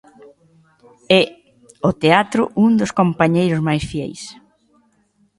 [1.19, 1.21] É
[1.89, 4.21] o teatro un dos compañeiros máis fieis.